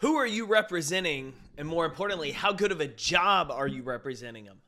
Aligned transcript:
Who 0.00 0.16
are 0.16 0.26
you 0.26 0.46
representing? 0.46 1.34
And 1.58 1.68
more 1.68 1.84
importantly, 1.84 2.32
how 2.32 2.54
good 2.54 2.72
of 2.72 2.80
a 2.80 2.86
job 2.86 3.50
are 3.50 3.66
you 3.66 3.82
representing 3.82 4.46
them? 4.46 4.62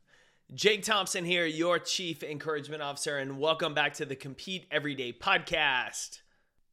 Jake 0.53 0.85
Thompson 0.85 1.25
here, 1.25 1.47
your 1.47 1.79
Chief 1.79 2.23
Encouragement 2.23 2.83
Officer, 2.83 3.16
and 3.16 3.38
welcome 3.38 3.72
back 3.72 3.95
to 3.95 4.04
the 4.04 4.14
Compete 4.14 4.66
Everyday 4.71 5.10
podcast. 5.10 6.21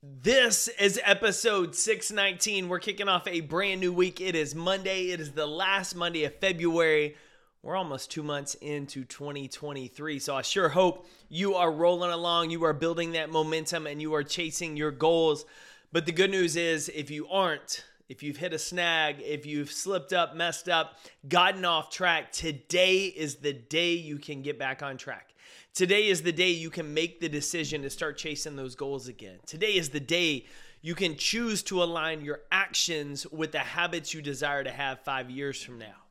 This 0.03 0.67
is 0.77 0.99
episode 1.05 1.73
619. 1.73 2.67
We're 2.67 2.79
kicking 2.79 3.07
off 3.07 3.25
a 3.27 3.39
brand 3.39 3.79
new 3.79 3.93
week. 3.93 4.19
It 4.19 4.35
is 4.35 4.53
Monday, 4.53 5.11
it 5.11 5.21
is 5.21 5.31
the 5.31 5.47
last 5.47 5.95
Monday 5.95 6.25
of 6.25 6.35
February. 6.35 7.15
We're 7.63 7.77
almost 7.77 8.11
two 8.11 8.23
months 8.23 8.55
into 8.55 9.05
2023. 9.05 10.19
So 10.19 10.35
I 10.35 10.41
sure 10.41 10.67
hope 10.67 11.07
you 11.29 11.55
are 11.55 11.71
rolling 11.71 12.11
along, 12.11 12.49
you 12.49 12.65
are 12.65 12.73
building 12.73 13.13
that 13.13 13.29
momentum, 13.29 13.87
and 13.87 14.01
you 14.01 14.13
are 14.15 14.23
chasing 14.23 14.75
your 14.75 14.91
goals. 14.91 15.45
But 15.93 16.05
the 16.05 16.11
good 16.11 16.29
news 16.29 16.57
is, 16.57 16.89
if 16.89 17.09
you 17.09 17.25
aren't, 17.29 17.85
if 18.09 18.23
you've 18.23 18.37
hit 18.37 18.53
a 18.53 18.59
snag, 18.59 19.21
if 19.21 19.45
you've 19.45 19.71
slipped 19.71 20.13
up, 20.13 20.35
messed 20.35 20.67
up, 20.67 20.97
gotten 21.27 21.63
off 21.63 21.91
track, 21.91 22.31
today 22.31 23.03
is 23.03 23.35
the 23.35 23.53
day 23.53 23.93
you 23.93 24.17
can 24.17 24.41
get 24.41 24.57
back 24.57 24.81
on 24.81 24.97
track. 24.97 25.35
Today 25.75 26.07
is 26.07 26.23
the 26.23 26.31
day 26.31 26.49
you 26.49 26.71
can 26.71 26.93
make 26.95 27.19
the 27.19 27.29
decision 27.29 27.83
to 27.83 27.89
start 27.89 28.17
chasing 28.17 28.55
those 28.55 28.73
goals 28.73 29.07
again. 29.07 29.37
Today 29.45 29.75
is 29.75 29.89
the 29.89 29.99
day 29.99 30.47
you 30.81 30.95
can 30.95 31.15
choose 31.15 31.61
to 31.63 31.83
align 31.83 32.25
your 32.25 32.41
actions 32.51 33.27
with 33.27 33.51
the 33.51 33.59
habits 33.59 34.11
you 34.11 34.23
desire 34.23 34.63
to 34.63 34.71
have 34.71 35.01
five 35.01 35.29
years 35.29 35.61
from 35.61 35.77
now. 35.77 36.07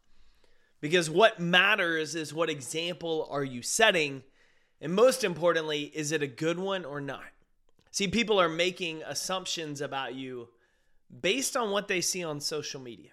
Because 0.80 1.10
what 1.10 1.40
matters 1.40 2.14
is 2.14 2.32
what 2.32 2.48
example 2.48 3.26
are 3.28 3.42
you 3.42 3.60
setting? 3.60 4.22
And 4.80 4.94
most 4.94 5.24
importantly, 5.24 5.90
is 5.92 6.12
it 6.12 6.22
a 6.22 6.28
good 6.28 6.60
one 6.60 6.84
or 6.84 7.00
not? 7.00 7.24
See, 7.90 8.06
people 8.06 8.40
are 8.40 8.48
making 8.48 9.02
assumptions 9.02 9.80
about 9.80 10.14
you 10.14 10.48
based 11.20 11.56
on 11.56 11.70
what 11.70 11.88
they 11.88 12.00
see 12.00 12.24
on 12.24 12.40
social 12.40 12.80
media. 12.80 13.10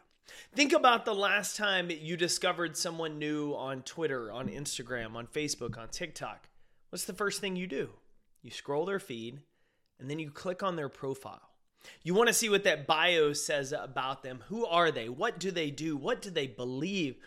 Think 0.54 0.74
about 0.74 1.06
the 1.06 1.16
last 1.16 1.56
time 1.56 1.90
you 1.90 2.18
discovered 2.18 2.78
someone 2.78 3.20
new 3.20 3.54
on 3.54 3.82
Twitter, 3.84 4.32
on 4.32 4.48
Instagram, 4.48 5.16
on 5.16 5.28
Facebook, 5.28 5.78
on 5.78 5.90
TikTok. 5.90 6.48
What's 6.90 7.06
the 7.06 7.14
first 7.14 7.42
thing 7.42 7.56
you 7.56 7.68
do? 7.68 7.90
You 8.42 8.52
scroll 8.52 8.86
their 8.86 9.00
feed 9.00 9.40
and 10.00 10.10
then 10.10 10.20
you 10.20 10.30
click 10.30 10.64
on 10.64 10.76
their 10.76 10.90
profile. 10.90 11.50
You 12.04 12.14
want 12.14 12.28
to 12.28 12.34
see 12.34 12.50
what 12.50 12.64
that 12.64 12.88
bio 12.88 13.34
says 13.34 13.72
about 13.72 14.24
them. 14.24 14.44
Who 14.48 14.66
are 14.66 14.92
they? 14.92 15.10
What 15.10 15.40
do 15.40 15.52
they 15.52 15.70
do? 15.70 15.96
What 15.96 16.22
do 16.22 16.30
they 16.30 16.48
believe? 16.48 17.18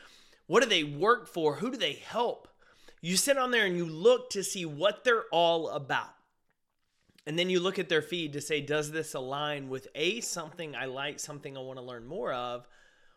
What 0.46 0.62
do 0.62 0.68
they 0.68 0.84
work 0.84 1.28
for? 1.28 1.56
Who 1.56 1.70
do 1.70 1.76
they 1.76 1.94
help? 1.94 2.48
You 3.00 3.16
sit 3.16 3.38
on 3.38 3.50
there 3.50 3.66
and 3.66 3.76
you 3.76 3.84
look 3.84 4.30
to 4.30 4.42
see 4.42 4.66
what 4.66 5.04
they're 5.04 5.26
all 5.30 5.68
about. 5.70 6.14
And 7.28 7.38
then 7.38 7.50
you 7.50 7.60
look 7.60 7.78
at 7.78 7.90
their 7.90 8.00
feed 8.00 8.32
to 8.32 8.40
say, 8.40 8.62
does 8.62 8.90
this 8.90 9.12
align 9.12 9.68
with 9.68 9.86
A, 9.94 10.22
something 10.22 10.74
I 10.74 10.86
like, 10.86 11.20
something 11.20 11.58
I 11.58 11.60
want 11.60 11.78
to 11.78 11.84
learn 11.84 12.06
more 12.06 12.32
of? 12.32 12.66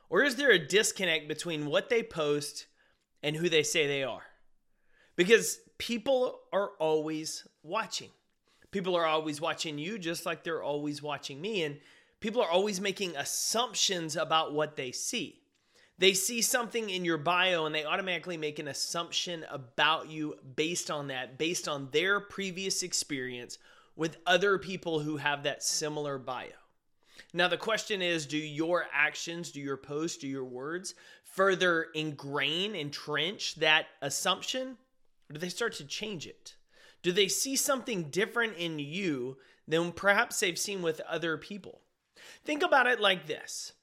Or 0.09 0.21
is 0.21 0.35
there 0.35 0.51
a 0.51 0.59
disconnect 0.59 1.29
between 1.29 1.65
what 1.65 1.89
they 1.89 2.03
post 2.03 2.65
and 3.23 3.37
who 3.37 3.47
they 3.47 3.63
say 3.63 3.87
they 3.87 4.03
are? 4.03 4.23
Because 5.15 5.59
people 5.77 6.41
are 6.51 6.71
always 6.77 7.47
watching. 7.63 8.09
People 8.71 8.97
are 8.97 9.05
always 9.05 9.39
watching 9.39 9.77
you 9.77 9.97
just 9.97 10.25
like 10.25 10.43
they're 10.43 10.61
always 10.61 11.01
watching 11.01 11.39
me. 11.39 11.63
And 11.63 11.79
people 12.19 12.41
are 12.41 12.51
always 12.51 12.81
making 12.81 13.15
assumptions 13.15 14.17
about 14.17 14.53
what 14.53 14.75
they 14.75 14.91
see. 14.91 15.39
They 15.99 16.15
see 16.15 16.41
something 16.41 16.89
in 16.89 17.05
your 17.05 17.17
bio 17.17 17.65
and 17.65 17.73
they 17.73 17.85
automatically 17.85 18.35
make 18.35 18.59
an 18.59 18.67
assumption 18.67 19.45
about 19.49 20.09
you 20.09 20.35
based 20.57 20.91
on 20.91 21.07
that, 21.07 21.37
based 21.37 21.69
on 21.69 21.87
their 21.93 22.19
previous 22.19 22.83
experience 22.83 23.57
with 23.95 24.17
other 24.25 24.57
people 24.57 24.99
who 24.99 25.17
have 25.17 25.43
that 25.43 25.63
similar 25.63 26.17
bio. 26.17 26.47
Now, 27.33 27.47
the 27.47 27.57
question 27.57 28.01
is 28.01 28.25
do 28.25 28.37
your 28.37 28.85
actions, 28.93 29.51
do 29.51 29.61
your 29.61 29.77
posts, 29.77 30.17
do 30.17 30.27
your 30.27 30.45
words 30.45 30.95
further 31.23 31.87
ingrain, 31.95 32.75
entrench 32.75 33.55
that 33.55 33.85
assumption? 34.01 34.77
Or 35.29 35.33
do 35.33 35.39
they 35.39 35.49
start 35.49 35.73
to 35.75 35.85
change 35.85 36.27
it? 36.27 36.55
Do 37.03 37.11
they 37.11 37.27
see 37.27 37.55
something 37.55 38.09
different 38.09 38.57
in 38.57 38.79
you 38.79 39.37
than 39.67 39.91
perhaps 39.91 40.39
they've 40.39 40.59
seen 40.59 40.81
with 40.81 40.99
other 41.01 41.37
people? 41.37 41.81
Think 42.43 42.63
about 42.63 42.87
it 42.87 42.99
like 42.99 43.27
this. 43.27 43.73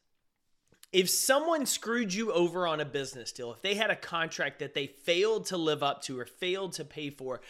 If 0.92 1.10
someone 1.10 1.66
screwed 1.66 2.14
you 2.14 2.32
over 2.32 2.66
on 2.66 2.80
a 2.80 2.84
business 2.84 3.32
deal, 3.32 3.52
if 3.52 3.60
they 3.60 3.74
had 3.74 3.90
a 3.90 3.96
contract 3.96 4.58
that 4.60 4.74
they 4.74 4.86
failed 4.86 5.46
to 5.46 5.56
live 5.56 5.82
up 5.82 6.02
to 6.02 6.18
or 6.18 6.24
failed 6.24 6.72
to 6.74 6.84
pay 6.84 7.10
for, 7.10 7.40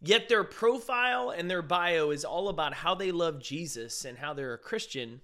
Yet 0.00 0.28
their 0.28 0.44
profile 0.44 1.30
and 1.30 1.50
their 1.50 1.62
bio 1.62 2.10
is 2.10 2.24
all 2.24 2.48
about 2.48 2.74
how 2.74 2.94
they 2.94 3.10
love 3.10 3.40
Jesus 3.40 4.04
and 4.04 4.18
how 4.18 4.32
they're 4.32 4.54
a 4.54 4.58
Christian. 4.58 5.20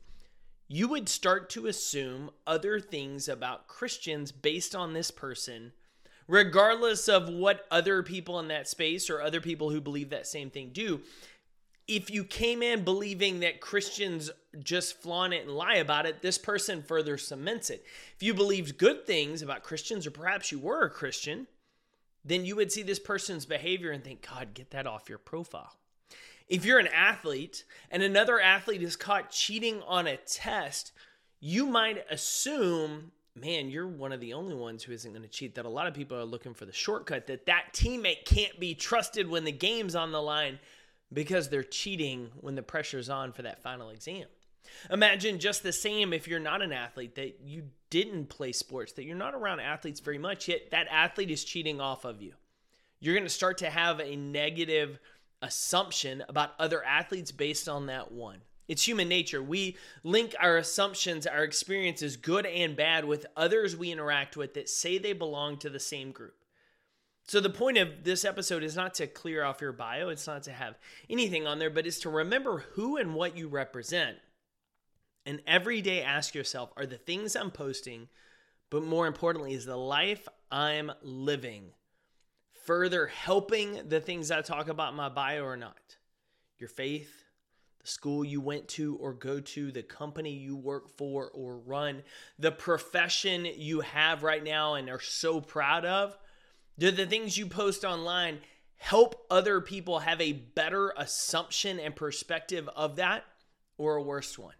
You 0.67 0.89
would 0.89 1.09
start 1.09 1.49
to 1.51 1.67
assume 1.67 2.31
other 2.47 2.81
things 2.81 3.29
about 3.29 3.69
Christians 3.69 4.33
based 4.33 4.75
on 4.75 4.93
this 4.93 5.11
person, 5.11 5.73
regardless 6.27 7.09
of 7.09 7.29
what 7.29 7.67
other 7.71 8.03
people 8.03 8.41
in 8.41 8.49
that 8.49 8.67
space 8.67 9.09
or 9.09 9.21
other 9.21 9.41
people 9.41 9.71
who 9.71 9.81
believe 9.81 10.11
that 10.11 10.27
same 10.27 10.51
thing 10.51 10.71
do. 10.73 11.03
If 11.87 12.11
you 12.11 12.25
came 12.25 12.62
in 12.62 12.83
believing 12.83 13.41
that 13.41 13.61
Christians 13.61 14.31
just 14.59 15.03
flaunt 15.03 15.35
it 15.35 15.47
and 15.47 15.55
lie 15.55 15.75
about 15.75 16.06
it, 16.06 16.23
this 16.23 16.39
person 16.39 16.83
further 16.83 17.19
cements 17.19 17.69
it. 17.69 17.85
If 18.17 18.23
you 18.23 18.33
believed 18.33 18.79
good 18.79 19.06
things 19.06 19.43
about 19.43 19.62
Christians, 19.62 20.06
or 20.06 20.11
perhaps 20.11 20.51
you 20.51 20.59
were 20.59 20.85
a 20.85 20.91
Christian, 20.91 21.47
then 22.25 22.45
you 22.45 22.57
would 22.57 22.73
see 22.73 22.83
this 22.83 22.99
person's 22.99 23.47
behavior 23.47 23.91
and 23.91 24.03
think, 24.03 24.27
God, 24.29 24.55
get 24.55 24.71
that 24.71 24.87
off 24.87 25.09
your 25.09 25.19
profile. 25.19 25.75
If 26.49 26.65
you're 26.65 26.79
an 26.79 26.89
athlete 26.89 27.65
and 27.91 28.03
another 28.03 28.41
athlete 28.41 28.83
is 28.83 28.97
caught 28.97 29.31
cheating 29.31 29.83
on 29.87 30.07
a 30.07 30.17
test, 30.17 30.93
you 31.41 31.67
might 31.67 32.05
assume, 32.11 33.12
man, 33.35 33.69
you're 33.69 33.87
one 33.87 34.12
of 34.12 34.21
the 34.21 34.35
only 34.35 34.55
ones 34.55 34.83
who 34.83 34.93
isn't 34.93 35.12
going 35.12 35.23
to 35.23 35.29
cheat. 35.29 35.55
That 35.55 35.65
a 35.65 35.71
lot 35.71 35.87
of 35.87 35.95
people 35.95 36.17
are 36.19 36.25
looking 36.25 36.55
for 36.55 36.67
the 36.67 36.73
shortcut, 36.73 37.27
that 37.27 37.47
that 37.47 37.73
teammate 37.73 38.25
can't 38.25 38.59
be 38.61 38.75
trusted 38.75 39.29
when 39.29 39.45
the 39.45 39.53
game's 39.53 39.95
on 39.95 40.12
the 40.12 40.23
line 40.23 40.59
because 41.12 41.49
they're 41.49 41.62
cheating 41.62 42.31
when 42.41 42.55
the 42.55 42.62
pressure's 42.62 43.09
on 43.09 43.33
for 43.33 43.43
that 43.43 43.62
final 43.62 43.91
exam. 43.91 44.27
Imagine 44.91 45.39
just 45.39 45.63
the 45.63 45.73
same 45.73 46.13
if 46.13 46.29
you're 46.29 46.41
not 46.41 46.63
an 46.63 46.73
athlete, 46.73 47.15
that 47.17 47.41
you 47.45 47.65
didn't 47.91 48.29
play 48.29 48.53
sports, 48.53 48.93
that 48.93 49.05
you're 49.05 49.17
not 49.17 49.35
around 49.35 49.61
athletes 49.61 50.01
very 50.01 50.19
much, 50.19 50.49
yet 50.49 50.71
that 50.71 50.89
athlete 50.91 51.31
is 51.31 51.45
cheating 51.45 51.81
off 51.81 52.05
of 52.05 52.21
you. 52.21 52.35
You're 53.01 53.15
going 53.15 53.25
to 53.25 53.31
start 53.31 53.59
to 53.59 53.71
have 53.71 54.01
a 54.01 54.17
negative 54.17 54.99
assumption 55.43 56.25
about 56.29 56.55
other 56.59 56.83
athletes 56.83 57.31
based 57.31 57.69
on 57.69 57.87
that 57.87 58.13
one. 58.13 58.41
It's 58.67 58.87
human 58.87 59.09
nature. 59.09 59.43
We 59.43 59.77
link 60.03 60.35
our 60.41 60.57
assumptions, 60.57 61.27
our 61.27 61.45
experiences, 61.45 62.17
good 62.17 62.47
and 62.47 62.75
bad, 62.75 63.05
with 63.05 63.27
others 63.37 63.77
we 63.77 63.93
interact 63.93 64.37
with 64.37 64.55
that 64.55 64.71
say 64.71 64.97
they 64.97 65.13
belong 65.13 65.59
to 65.59 65.71
the 65.71 65.81
same 65.81 66.13
group. 66.13 66.35
So, 67.27 67.41
the 67.41 67.51
point 67.51 67.79
of 67.79 68.05
this 68.05 68.25
episode 68.25 68.63
is 68.63 68.77
not 68.77 68.95
to 68.95 69.07
clear 69.07 69.45
off 69.45 69.61
your 69.61 69.73
bio, 69.73 70.09
it's 70.09 70.27
not 70.27 70.43
to 70.45 70.53
have 70.53 70.77
anything 71.09 71.47
on 71.47 71.59
there, 71.59 71.71
but 71.71 71.87
it's 71.87 72.01
to 72.01 72.11
remember 72.11 72.65
who 72.73 72.97
and 72.97 73.15
what 73.15 73.37
you 73.37 73.49
represent 73.49 74.19
and 75.27 75.41
every 75.47 75.81
day 75.81 76.03
ask 76.03 76.35
yourself 76.35 76.73
are 76.77 76.87
the 76.87 76.99
things 76.99 77.35
I'm 77.37 77.51
posting, 77.51 78.09
but 78.71 78.83
more 78.83 79.07
importantly, 79.07 79.55
is 79.55 79.65
the 79.65 79.77
life 79.77 80.29
I'm 80.51 80.93
living 81.03 81.73
further 82.65 83.07
helping 83.07 83.89
the 83.89 84.01
things 84.01 84.31
I 84.31 84.41
talk 84.43 84.69
about 84.69 84.91
in 84.91 84.97
my 84.97 85.09
bio 85.09 85.45
or 85.45 85.57
not? 85.57 85.97
Your 86.59 86.69
faith, 86.69 87.25
the 87.81 87.87
school 87.87 88.25
you 88.25 88.41
went 88.41 88.69
to 88.69 88.97
or 88.97 89.12
go 89.12 89.41
to, 89.41 89.71
the 89.71 89.83
company 89.83 90.31
you 90.31 90.57
work 90.57 90.89
for 90.97 91.31
or 91.35 91.59
run, 91.59 92.03
the 92.39 92.53
profession 92.53 93.47
you 93.56 93.81
have 93.81 94.23
right 94.23 94.43
now 94.43 94.75
and 94.75 94.89
are 94.89 95.01
so 95.01 95.41
proud 95.41 95.85
of? 95.85 96.17
Do 96.79 96.91
the 96.91 97.06
things 97.06 97.37
you 97.37 97.47
post 97.47 97.85
online 97.85 98.41
help 98.77 99.27
other 99.31 99.61
people 99.61 100.01
have 100.01 100.21
a 100.21 100.33
better 100.33 100.93
assumption 100.97 101.79
and 101.79 101.95
perspective 101.95 102.69
of 102.75 102.97
that 102.97 103.25
or 103.79 103.97
a 103.97 104.03
worse 104.03 104.39
one? 104.39 104.55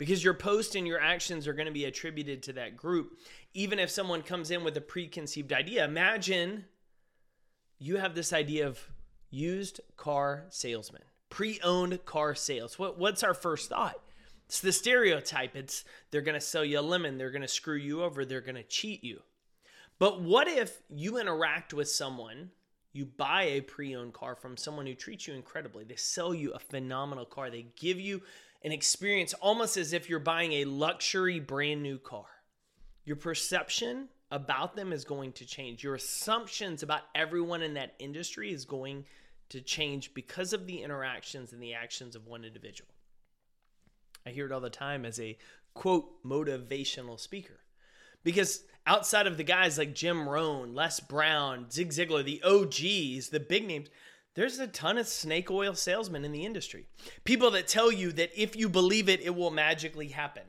Because 0.00 0.24
your 0.24 0.32
post 0.32 0.76
and 0.76 0.86
your 0.86 0.98
actions 0.98 1.46
are 1.46 1.52
going 1.52 1.66
to 1.66 1.72
be 1.72 1.84
attributed 1.84 2.42
to 2.42 2.54
that 2.54 2.74
group. 2.74 3.18
Even 3.52 3.78
if 3.78 3.90
someone 3.90 4.22
comes 4.22 4.50
in 4.50 4.64
with 4.64 4.74
a 4.78 4.80
preconceived 4.80 5.52
idea, 5.52 5.84
imagine 5.84 6.64
you 7.78 7.98
have 7.98 8.14
this 8.14 8.32
idea 8.32 8.66
of 8.66 8.80
used 9.28 9.78
car 9.98 10.46
salesman, 10.48 11.02
pre 11.28 11.60
owned 11.62 12.02
car 12.06 12.34
sales. 12.34 12.78
What, 12.78 12.98
what's 12.98 13.22
our 13.22 13.34
first 13.34 13.68
thought? 13.68 14.00
It's 14.46 14.60
the 14.60 14.72
stereotype. 14.72 15.54
It's 15.54 15.84
they're 16.10 16.22
going 16.22 16.34
to 16.34 16.40
sell 16.40 16.64
you 16.64 16.78
a 16.78 16.80
lemon, 16.80 17.18
they're 17.18 17.30
going 17.30 17.42
to 17.42 17.46
screw 17.48 17.76
you 17.76 18.02
over, 18.02 18.24
they're 18.24 18.40
going 18.40 18.54
to 18.54 18.62
cheat 18.62 19.04
you. 19.04 19.20
But 19.98 20.22
what 20.22 20.48
if 20.48 20.80
you 20.88 21.18
interact 21.18 21.74
with 21.74 21.90
someone, 21.90 22.52
you 22.94 23.04
buy 23.04 23.42
a 23.42 23.60
pre 23.60 23.94
owned 23.94 24.14
car 24.14 24.34
from 24.34 24.56
someone 24.56 24.86
who 24.86 24.94
treats 24.94 25.28
you 25.28 25.34
incredibly? 25.34 25.84
They 25.84 25.96
sell 25.96 26.32
you 26.32 26.52
a 26.52 26.58
phenomenal 26.58 27.26
car, 27.26 27.50
they 27.50 27.66
give 27.76 28.00
you 28.00 28.22
an 28.62 28.72
experience 28.72 29.34
almost 29.34 29.76
as 29.76 29.92
if 29.92 30.08
you're 30.08 30.18
buying 30.18 30.52
a 30.52 30.64
luxury 30.64 31.40
brand 31.40 31.82
new 31.82 31.98
car. 31.98 32.26
Your 33.04 33.16
perception 33.16 34.08
about 34.30 34.76
them 34.76 34.92
is 34.92 35.04
going 35.04 35.32
to 35.32 35.46
change. 35.46 35.82
Your 35.82 35.94
assumptions 35.94 36.82
about 36.82 37.02
everyone 37.14 37.62
in 37.62 37.74
that 37.74 37.94
industry 37.98 38.52
is 38.52 38.64
going 38.64 39.04
to 39.48 39.60
change 39.60 40.14
because 40.14 40.52
of 40.52 40.66
the 40.66 40.82
interactions 40.82 41.52
and 41.52 41.62
the 41.62 41.74
actions 41.74 42.14
of 42.14 42.26
one 42.26 42.44
individual. 42.44 42.90
I 44.26 44.30
hear 44.30 44.46
it 44.46 44.52
all 44.52 44.60
the 44.60 44.70
time 44.70 45.04
as 45.04 45.18
a 45.18 45.38
quote 45.74 46.22
motivational 46.24 47.18
speaker. 47.18 47.60
Because 48.22 48.64
outside 48.86 49.26
of 49.26 49.38
the 49.38 49.44
guys 49.44 49.78
like 49.78 49.94
Jim 49.94 50.28
Rohn, 50.28 50.74
Les 50.74 51.00
Brown, 51.00 51.70
Zig 51.70 51.90
Ziglar, 51.90 52.24
the 52.24 52.42
OGs, 52.42 53.30
the 53.30 53.40
big 53.40 53.66
names, 53.66 53.88
there's 54.34 54.58
a 54.58 54.66
ton 54.66 54.98
of 54.98 55.08
snake 55.08 55.50
oil 55.50 55.74
salesmen 55.74 56.24
in 56.24 56.32
the 56.32 56.44
industry. 56.44 56.86
People 57.24 57.50
that 57.52 57.66
tell 57.66 57.90
you 57.90 58.12
that 58.12 58.30
if 58.40 58.54
you 58.54 58.68
believe 58.68 59.08
it, 59.08 59.20
it 59.20 59.34
will 59.34 59.50
magically 59.50 60.08
happen. 60.08 60.44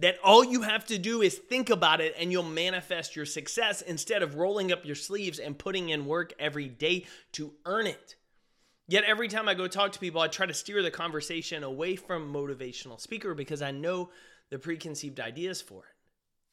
That 0.00 0.18
all 0.22 0.44
you 0.44 0.62
have 0.62 0.84
to 0.86 0.98
do 0.98 1.22
is 1.22 1.36
think 1.36 1.70
about 1.70 2.00
it 2.00 2.14
and 2.18 2.30
you'll 2.30 2.42
manifest 2.44 3.16
your 3.16 3.26
success 3.26 3.80
instead 3.80 4.22
of 4.22 4.36
rolling 4.36 4.72
up 4.72 4.84
your 4.84 4.94
sleeves 4.94 5.38
and 5.38 5.58
putting 5.58 5.88
in 5.88 6.06
work 6.06 6.32
every 6.38 6.68
day 6.68 7.06
to 7.32 7.52
earn 7.64 7.86
it. 7.86 8.14
Yet 8.86 9.04
every 9.04 9.28
time 9.28 9.48
I 9.48 9.54
go 9.54 9.66
talk 9.66 9.92
to 9.92 9.98
people, 9.98 10.20
I 10.20 10.28
try 10.28 10.46
to 10.46 10.54
steer 10.54 10.82
the 10.82 10.90
conversation 10.90 11.64
away 11.64 11.96
from 11.96 12.32
motivational 12.32 13.00
speaker 13.00 13.34
because 13.34 13.62
I 13.62 13.70
know 13.70 14.10
the 14.50 14.58
preconceived 14.58 15.18
ideas 15.18 15.62
for 15.62 15.84
it. 15.84 15.96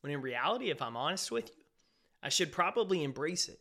When 0.02 0.14
in 0.14 0.22
reality, 0.22 0.70
if 0.70 0.82
I'm 0.82 0.96
honest 0.96 1.32
with 1.32 1.50
you, 1.50 1.64
I 2.24 2.30
should 2.30 2.52
probably 2.52 3.04
embrace 3.04 3.50
it 3.50 3.60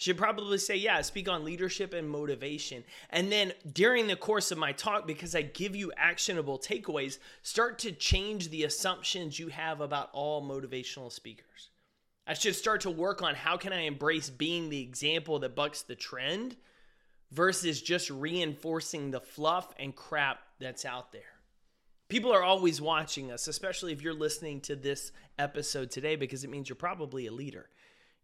should 0.00 0.16
probably 0.16 0.56
say, 0.56 0.76
yeah, 0.76 1.02
speak 1.02 1.28
on 1.28 1.44
leadership 1.44 1.92
and 1.92 2.08
motivation. 2.08 2.82
And 3.10 3.30
then 3.30 3.52
during 3.70 4.06
the 4.06 4.16
course 4.16 4.50
of 4.50 4.56
my 4.56 4.72
talk, 4.72 5.06
because 5.06 5.34
I 5.34 5.42
give 5.42 5.76
you 5.76 5.92
actionable 5.94 6.58
takeaways, 6.58 7.18
start 7.42 7.78
to 7.80 7.92
change 7.92 8.48
the 8.48 8.64
assumptions 8.64 9.38
you 9.38 9.48
have 9.48 9.82
about 9.82 10.08
all 10.14 10.42
motivational 10.42 11.12
speakers. 11.12 11.68
I 12.26 12.32
should 12.32 12.54
start 12.54 12.80
to 12.82 12.90
work 12.90 13.20
on 13.20 13.34
how 13.34 13.58
can 13.58 13.74
I 13.74 13.82
embrace 13.82 14.30
being 14.30 14.70
the 14.70 14.80
example 14.80 15.38
that 15.40 15.54
bucks 15.54 15.82
the 15.82 15.96
trend 15.96 16.56
versus 17.30 17.82
just 17.82 18.08
reinforcing 18.08 19.10
the 19.10 19.20
fluff 19.20 19.74
and 19.78 19.94
crap 19.94 20.38
that's 20.58 20.86
out 20.86 21.12
there. 21.12 21.22
People 22.08 22.32
are 22.32 22.42
always 22.42 22.80
watching 22.80 23.30
us, 23.30 23.48
especially 23.48 23.92
if 23.92 24.00
you're 24.00 24.14
listening 24.14 24.62
to 24.62 24.76
this 24.76 25.12
episode 25.38 25.90
today, 25.90 26.16
because 26.16 26.42
it 26.42 26.48
means 26.48 26.70
you're 26.70 26.76
probably 26.76 27.26
a 27.26 27.32
leader. 27.32 27.68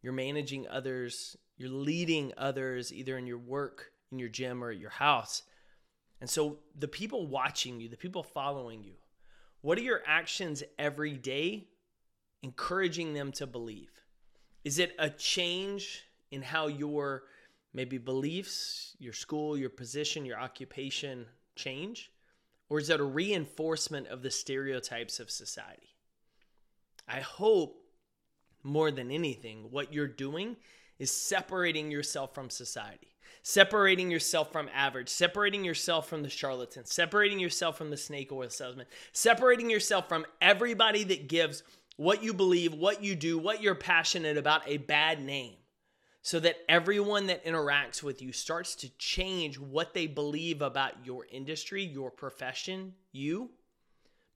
You're 0.06 0.12
managing 0.12 0.68
others 0.68 1.36
you're 1.56 1.70
leading 1.70 2.32
others 2.36 2.92
either 2.92 3.16
in 3.16 3.26
your 3.26 3.38
work, 3.38 3.92
in 4.12 4.18
your 4.18 4.28
gym, 4.28 4.62
or 4.62 4.70
at 4.70 4.78
your 4.78 4.90
house. 4.90 5.42
And 6.20 6.28
so 6.28 6.58
the 6.78 6.88
people 6.88 7.26
watching 7.26 7.80
you, 7.80 7.88
the 7.88 7.96
people 7.96 8.22
following 8.22 8.84
you, 8.84 8.94
what 9.62 9.78
are 9.78 9.82
your 9.82 10.02
actions 10.06 10.62
every 10.78 11.14
day 11.14 11.68
encouraging 12.42 13.14
them 13.14 13.32
to 13.32 13.46
believe? 13.46 13.90
Is 14.64 14.78
it 14.78 14.94
a 14.98 15.10
change 15.10 16.04
in 16.30 16.42
how 16.42 16.66
your 16.66 17.24
maybe 17.72 17.98
beliefs, 17.98 18.94
your 18.98 19.12
school, 19.12 19.56
your 19.56 19.70
position, 19.70 20.24
your 20.24 20.38
occupation 20.38 21.26
change? 21.56 22.12
Or 22.68 22.78
is 22.78 22.90
it 22.90 23.00
a 23.00 23.04
reinforcement 23.04 24.08
of 24.08 24.22
the 24.22 24.30
stereotypes 24.30 25.20
of 25.20 25.30
society? 25.30 25.94
I 27.08 27.20
hope 27.20 27.85
more 28.66 28.90
than 28.90 29.10
anything, 29.10 29.68
what 29.70 29.92
you're 29.92 30.06
doing 30.06 30.56
is 30.98 31.10
separating 31.10 31.90
yourself 31.90 32.34
from 32.34 32.50
society, 32.50 33.14
separating 33.42 34.10
yourself 34.10 34.50
from 34.52 34.68
average, 34.74 35.08
separating 35.08 35.64
yourself 35.64 36.08
from 36.08 36.22
the 36.22 36.28
charlatan, 36.28 36.84
separating 36.84 37.38
yourself 37.38 37.78
from 37.78 37.90
the 37.90 37.96
snake 37.96 38.32
oil 38.32 38.50
salesman, 38.50 38.86
separating 39.12 39.70
yourself 39.70 40.08
from 40.08 40.26
everybody 40.40 41.04
that 41.04 41.28
gives 41.28 41.62
what 41.96 42.22
you 42.22 42.34
believe, 42.34 42.74
what 42.74 43.02
you 43.02 43.14
do, 43.14 43.38
what 43.38 43.62
you're 43.62 43.74
passionate 43.74 44.36
about 44.36 44.62
a 44.66 44.78
bad 44.78 45.22
name. 45.22 45.54
So 46.22 46.40
that 46.40 46.56
everyone 46.68 47.28
that 47.28 47.44
interacts 47.44 48.02
with 48.02 48.20
you 48.20 48.32
starts 48.32 48.74
to 48.76 48.88
change 48.98 49.60
what 49.60 49.94
they 49.94 50.08
believe 50.08 50.60
about 50.60 51.06
your 51.06 51.24
industry, 51.30 51.84
your 51.84 52.10
profession, 52.10 52.94
you, 53.12 53.50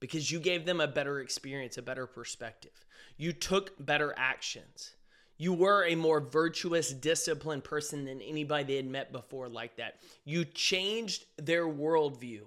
because 0.00 0.30
you 0.30 0.40
gave 0.40 0.64
them 0.64 0.80
a 0.80 0.88
better 0.88 1.20
experience, 1.20 1.76
a 1.78 1.82
better 1.82 2.06
perspective. 2.06 2.84
You 3.16 3.32
took 3.32 3.74
better 3.84 4.14
actions. 4.16 4.94
You 5.36 5.52
were 5.52 5.86
a 5.86 5.94
more 5.94 6.20
virtuous, 6.20 6.92
disciplined 6.92 7.64
person 7.64 8.04
than 8.04 8.20
anybody 8.20 8.64
they 8.64 8.76
had 8.76 8.86
met 8.86 9.12
before, 9.12 9.48
like 9.48 9.76
that. 9.76 10.00
You 10.24 10.44
changed 10.44 11.24
their 11.38 11.66
worldview 11.66 12.42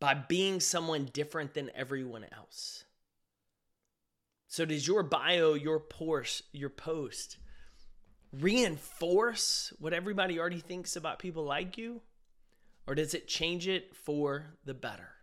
by 0.00 0.14
being 0.14 0.60
someone 0.60 1.08
different 1.12 1.54
than 1.54 1.70
everyone 1.74 2.26
else. 2.32 2.84
So, 4.48 4.64
does 4.64 4.86
your 4.86 5.02
bio, 5.02 5.54
your 5.54 5.80
post, 5.80 6.42
your 6.52 6.70
post 6.70 7.38
reinforce 8.32 9.72
what 9.78 9.92
everybody 9.92 10.38
already 10.38 10.60
thinks 10.60 10.96
about 10.96 11.18
people 11.18 11.44
like 11.44 11.76
you? 11.78 12.02
Or 12.86 12.94
does 12.94 13.14
it 13.14 13.26
change 13.26 13.66
it 13.66 13.96
for 13.96 14.54
the 14.64 14.74
better? 14.74 15.15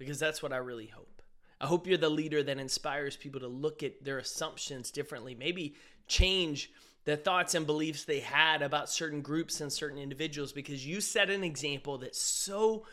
Because 0.00 0.18
that's 0.18 0.42
what 0.42 0.54
I 0.54 0.56
really 0.56 0.86
hope. 0.86 1.20
I 1.60 1.66
hope 1.66 1.86
you're 1.86 1.98
the 1.98 2.08
leader 2.08 2.42
that 2.42 2.58
inspires 2.58 3.18
people 3.18 3.40
to 3.40 3.48
look 3.48 3.82
at 3.82 4.02
their 4.02 4.16
assumptions 4.16 4.90
differently, 4.90 5.34
maybe 5.34 5.74
change 6.08 6.72
the 7.04 7.18
thoughts 7.18 7.54
and 7.54 7.66
beliefs 7.66 8.04
they 8.04 8.20
had 8.20 8.62
about 8.62 8.88
certain 8.88 9.20
groups 9.20 9.60
and 9.60 9.70
certain 9.70 9.98
individuals 9.98 10.52
because 10.52 10.86
you 10.86 11.02
set 11.02 11.28
an 11.28 11.44
example 11.44 11.98
that's 11.98 12.18
so 12.18 12.86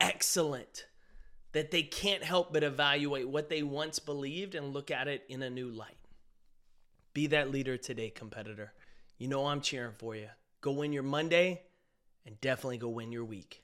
excellent 0.00 0.84
that 1.52 1.70
they 1.70 1.82
can't 1.82 2.22
help 2.22 2.52
but 2.52 2.62
evaluate 2.62 3.26
what 3.26 3.48
they 3.48 3.62
once 3.62 3.98
believed 3.98 4.54
and 4.54 4.74
look 4.74 4.90
at 4.90 5.08
it 5.08 5.24
in 5.30 5.42
a 5.42 5.48
new 5.48 5.70
light. 5.70 5.96
Be 7.14 7.28
that 7.28 7.50
leader 7.50 7.78
today, 7.78 8.10
competitor. 8.10 8.74
You 9.16 9.28
know 9.28 9.46
I'm 9.46 9.62
cheering 9.62 9.94
for 9.96 10.14
you. 10.14 10.28
Go 10.60 10.72
win 10.72 10.92
your 10.92 11.04
Monday 11.04 11.62
and 12.26 12.38
definitely 12.42 12.78
go 12.78 12.88
win 12.88 13.12
your 13.12 13.24
week. 13.24 13.63